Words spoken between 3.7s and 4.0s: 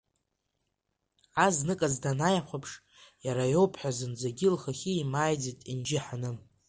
ҳәа